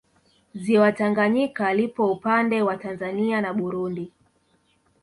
[0.53, 4.11] Ziwa Tanganyika lipo upande wa Tanzania na Burundi